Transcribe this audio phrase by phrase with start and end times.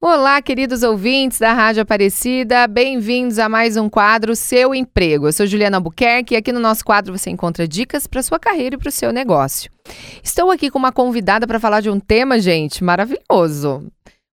[0.00, 5.26] Olá, queridos ouvintes da Rádio Aparecida, bem-vindos a mais um quadro Seu Emprego.
[5.26, 8.76] Eu sou Juliana Albuquerque e aqui no nosso quadro você encontra dicas para sua carreira
[8.76, 9.68] e para o seu negócio.
[10.22, 13.90] Estou aqui com uma convidada para falar de um tema, gente, maravilhoso.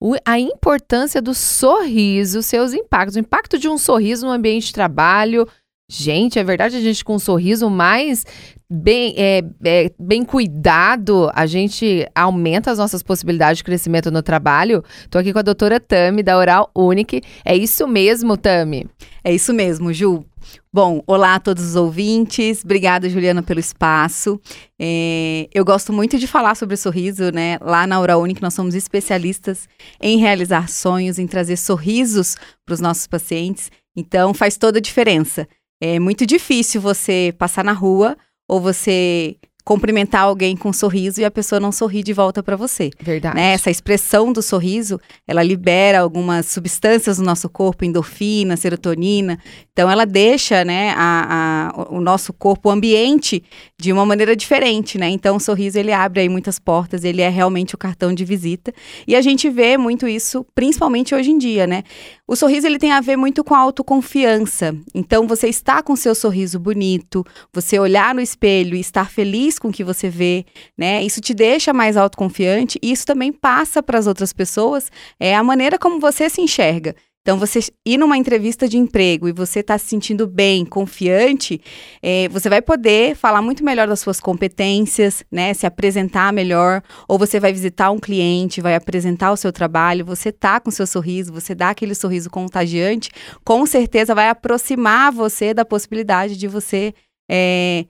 [0.00, 4.74] O, a importância do sorriso, seus impactos, o impacto de um sorriso no ambiente de
[4.74, 5.44] trabalho.
[5.90, 8.22] Gente, é verdade, a gente com um sorriso mais
[8.70, 14.84] bem, é, é, bem cuidado, a gente aumenta as nossas possibilidades de crescimento no trabalho.
[15.00, 17.22] Estou aqui com a doutora Tami, da Oral Unique.
[17.42, 18.86] É isso mesmo, Tami?
[19.24, 20.22] É isso mesmo, Ju.
[20.70, 22.62] Bom, olá a todos os ouvintes.
[22.62, 24.38] Obrigada, Juliana, pelo espaço.
[24.78, 27.56] É, eu gosto muito de falar sobre sorriso, né?
[27.62, 29.66] Lá na Oral Unique nós somos especialistas
[30.02, 33.70] em realizar sonhos, em trazer sorrisos para os nossos pacientes.
[33.96, 35.48] Então, faz toda a diferença.
[35.80, 38.16] É muito difícil você passar na rua
[38.48, 39.36] ou você
[39.68, 42.88] cumprimentar alguém com um sorriso e a pessoa não sorri de volta para você.
[42.98, 43.36] Verdade.
[43.36, 43.52] Né?
[43.52, 49.38] Essa expressão do sorriso, ela libera algumas substâncias no nosso corpo, endorfina, serotonina.
[49.74, 53.44] Então, ela deixa, né, a, a, o nosso corpo, o ambiente,
[53.78, 55.10] de uma maneira diferente, né?
[55.10, 58.72] Então, o sorriso, ele abre aí muitas portas, ele é realmente o cartão de visita.
[59.06, 61.84] E a gente vê muito isso, principalmente hoje em dia, né?
[62.26, 64.74] O sorriso, ele tem a ver muito com a autoconfiança.
[64.94, 69.68] Então, você está com seu sorriso bonito, você olhar no espelho e estar feliz com
[69.68, 70.44] o que você vê,
[70.76, 71.02] né?
[71.02, 75.42] Isso te deixa mais autoconfiante e isso também passa para as outras pessoas é a
[75.42, 76.94] maneira como você se enxerga.
[77.28, 81.60] Então, você ir numa entrevista de emprego e você está se sentindo bem, confiante,
[82.00, 85.52] é, você vai poder falar muito melhor das suas competências, né?
[85.52, 86.82] Se apresentar melhor.
[87.06, 90.86] Ou você vai visitar um cliente, vai apresentar o seu trabalho, você tá com seu
[90.86, 93.10] sorriso, você dá aquele sorriso contagiante,
[93.44, 96.94] com certeza vai aproximar você da possibilidade de você
[97.30, 97.84] é,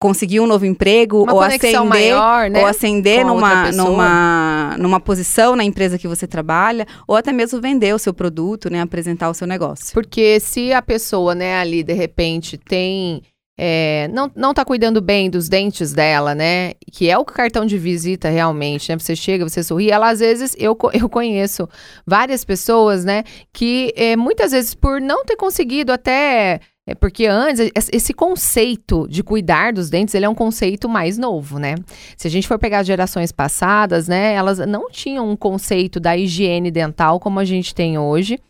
[0.00, 2.60] conseguir um novo emprego Uma ou ascender, maior, né?
[2.60, 7.60] ou ascender Com numa, numa, numa posição na empresa que você trabalha, ou até mesmo
[7.60, 8.80] vender o seu produto, né?
[8.80, 9.92] Apresentar o seu negócio.
[9.92, 13.22] Porque se a pessoa, né, ali, de repente, tem.
[13.58, 16.72] é, não, não tá cuidando bem dos dentes dela, né?
[16.90, 18.98] Que é o cartão de visita realmente, né?
[18.98, 19.90] Você chega, você sorri.
[19.90, 21.68] Ela, às vezes, eu, eu conheço
[22.06, 23.22] várias pessoas, né?
[23.52, 26.58] Que é, muitas vezes, por não ter conseguido até.
[26.90, 31.16] É porque antes, es- esse conceito de cuidar dos dentes, ele é um conceito mais
[31.16, 31.76] novo, né?
[32.16, 34.34] Se a gente for pegar as gerações passadas, né?
[34.34, 38.40] Elas não tinham um conceito da higiene dental como a gente tem hoje.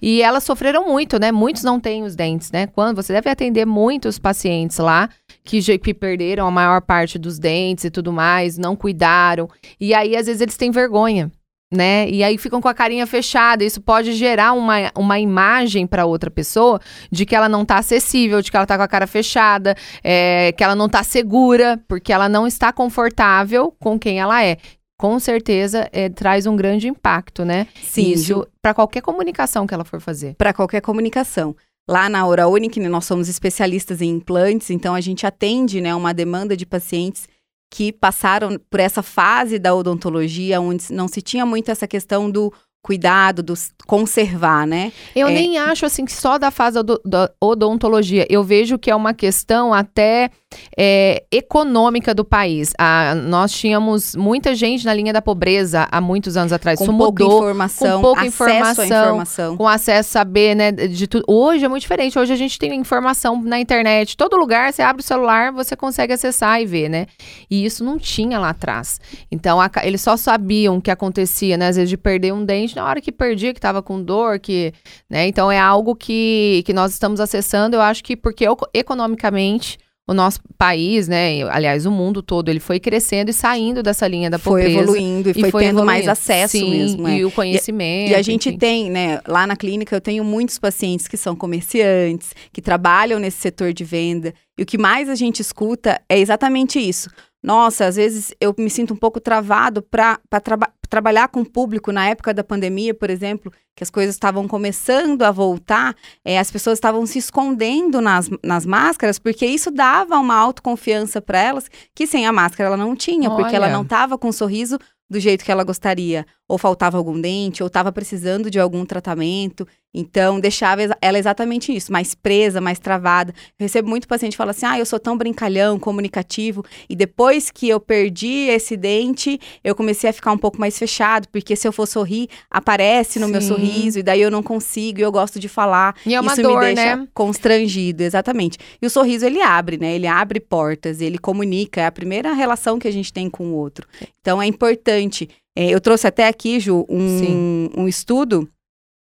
[0.00, 1.30] E elas sofreram muito, né?
[1.30, 2.66] Muitos não têm os dentes, né?
[2.66, 5.08] Quando você deve atender muitos pacientes lá
[5.44, 9.48] que, que perderam a maior parte dos dentes e tudo mais, não cuidaram.
[9.78, 11.30] E aí, às vezes, eles têm vergonha,
[11.72, 12.08] né?
[12.08, 13.64] E aí ficam com a carinha fechada.
[13.64, 16.78] Isso pode gerar uma, uma imagem para outra pessoa
[17.10, 19.74] de que ela não tá acessível, de que ela tá com a cara fechada,
[20.04, 24.58] é, que ela não tá segura, porque ela não está confortável com quem ela é.
[25.00, 27.66] Com certeza é, traz um grande impacto, né?
[27.82, 30.34] Sim, Isso para qualquer comunicação que ela for fazer.
[30.36, 31.56] para qualquer comunicação.
[31.88, 35.92] Lá na Oral Unique, né, nós somos especialistas em implantes, então a gente atende né,
[35.92, 37.26] uma demanda de pacientes
[37.72, 42.52] que passaram por essa fase da odontologia, onde não se tinha muito essa questão do
[42.82, 43.54] cuidado, do
[43.86, 44.90] conservar, né?
[45.14, 45.32] Eu É.
[45.32, 48.26] nem acho assim que só da fase da odontologia.
[48.28, 50.30] Eu vejo que é uma questão até
[50.76, 52.72] é, econômica do país.
[52.78, 56.78] Ah, nós tínhamos muita gente na linha da pobreza há muitos anos atrás.
[56.78, 57.38] Com Isso pouca mudou.
[57.38, 59.56] informação, com pouca informação, informação.
[59.56, 61.24] com acesso a saber, né, de tudo.
[61.26, 62.18] Hoje é muito diferente.
[62.18, 64.16] Hoje a gente tem informação na internet.
[64.16, 67.06] Todo lugar, você abre o celular, você consegue acessar e ver, né?
[67.50, 69.00] E isso não tinha lá atrás.
[69.30, 71.68] Então, a eles só sabiam o que acontecia, né?
[71.68, 74.72] Às vezes de perder um dente, na hora que perdia, que tava com dor, que,
[75.08, 75.26] né?
[75.26, 80.12] Então, é algo que, que nós estamos acessando, eu acho que porque eco- economicamente o
[80.12, 84.28] nosso país, né, e, aliás, o mundo todo, ele foi crescendo e saindo dessa linha
[84.28, 84.80] da Foi pobreza.
[84.82, 86.10] evoluindo e, foi, tendo mais evoluindo.
[86.10, 87.06] acesso Sim, mesmo.
[87.08, 87.18] é.
[87.18, 88.10] E o conhecimento.
[88.10, 88.58] E a gente enfim.
[88.58, 93.38] tem, né, lá na clínica eu tenho muitos pacientes que são comerciantes, que trabalham nesse
[93.38, 94.34] setor de venda.
[94.58, 97.08] E o que mais a gente escuta é exatamente isso.
[97.42, 101.90] Nossa, às vezes eu me sinto um pouco travado para traba trabalhar com o público
[101.90, 106.50] na época da pandemia, por exemplo, que as coisas estavam começando a voltar, é, as
[106.50, 112.06] pessoas estavam se escondendo nas, nas máscaras, porque isso dava uma autoconfiança para elas que
[112.06, 113.72] sem a máscara ela não tinha, porque ela Olha.
[113.72, 114.78] não estava com um sorriso
[115.08, 119.66] do jeito que ela gostaria, ou faltava algum dente, ou estava precisando de algum tratamento.
[119.94, 123.32] Então, deixava ela exatamente isso, mais presa, mais travada.
[123.58, 127.50] Eu recebo muito paciente que fala assim: ah, eu sou tão brincalhão, comunicativo, e depois
[127.50, 131.66] que eu perdi esse dente, eu comecei a ficar um pouco mais fechado, porque se
[131.66, 133.48] eu for sorrir, aparece no meu Sim.
[133.48, 135.96] sorriso, e daí eu não consigo, e eu gosto de falar.
[136.04, 137.08] E é uma Isso dor, me deixa né?
[137.14, 138.58] constrangido, exatamente.
[138.80, 139.94] E o sorriso, ele abre, né?
[139.94, 143.54] Ele abre portas, ele comunica, é a primeira relação que a gente tem com o
[143.54, 143.88] outro.
[144.20, 148.48] Então, é importante É, eu trouxe até aqui, Ju, um, um estudo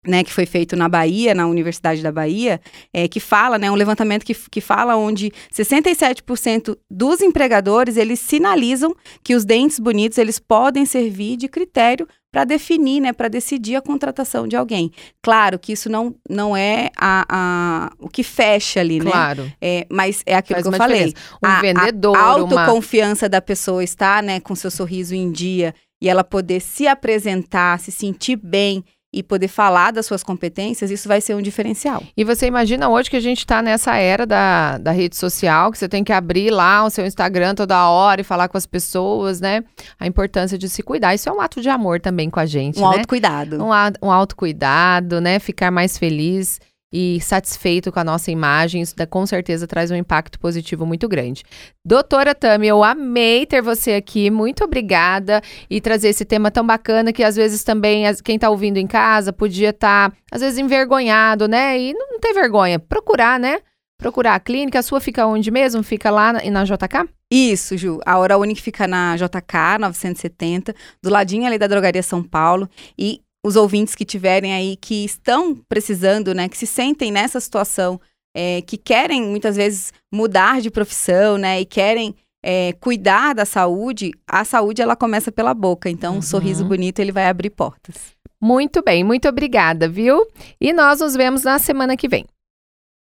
[0.06, 2.60] né, que foi feito na Bahia, na Universidade da Bahia,
[2.92, 8.94] é, que fala, né, um levantamento que, que fala onde 67% dos empregadores, eles sinalizam
[9.22, 13.82] que os dentes bonitos, eles podem servir de critério para definir, né, para decidir a
[13.82, 14.90] contratação de alguém.
[15.20, 19.10] Claro que isso não, não é a, a o que fecha ali, né?
[19.10, 19.52] Claro.
[19.60, 21.04] É, mas é aquilo Faz que eu falei.
[21.06, 21.38] Diferença.
[21.42, 23.30] Um a, vendedor, a autoconfiança uma...
[23.30, 27.92] da pessoa estar, né, com seu sorriso em dia e ela poder se apresentar, se
[27.92, 32.02] sentir bem e poder falar das suas competências, isso vai ser um diferencial.
[32.16, 35.78] E você imagina hoje que a gente está nessa era da, da rede social, que
[35.78, 39.40] você tem que abrir lá o seu Instagram toda hora e falar com as pessoas,
[39.40, 39.64] né?
[39.98, 41.14] A importância de se cuidar.
[41.14, 42.98] Isso é um ato de amor também com a gente, um né?
[42.98, 43.60] autocuidado.
[43.60, 43.70] Um,
[44.06, 45.40] um autocuidado, né?
[45.40, 46.60] Ficar mais feliz
[46.92, 51.44] e satisfeito com a nossa imagem, isso com certeza traz um impacto positivo muito grande.
[51.84, 57.12] Doutora Tami, eu amei ter você aqui, muito obrigada e trazer esse tema tão bacana
[57.12, 61.46] que às vezes também quem está ouvindo em casa podia estar, tá, às vezes, envergonhado,
[61.46, 61.78] né?
[61.78, 63.60] E não ter vergonha, procurar, né?
[64.00, 65.82] Procurar a clínica, a sua fica onde mesmo?
[65.82, 67.08] Fica lá na, na JK?
[67.30, 68.00] Isso, Ju.
[68.04, 72.68] A Hora Única fica na JK 970, do ladinho ali da Drogaria São Paulo.
[72.98, 78.00] E os ouvintes que tiverem aí que estão precisando, né, que se sentem nessa situação,
[78.36, 84.12] é, que querem muitas vezes mudar de profissão, né, e querem é, cuidar da saúde,
[84.26, 85.88] a saúde ela começa pela boca.
[85.88, 86.18] Então, uhum.
[86.18, 87.94] um sorriso bonito ele vai abrir portas.
[88.40, 90.26] Muito bem, muito obrigada, viu?
[90.58, 92.24] E nós nos vemos na semana que vem.